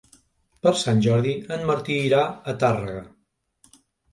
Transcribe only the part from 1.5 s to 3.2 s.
en Martí irà a Tàrrega.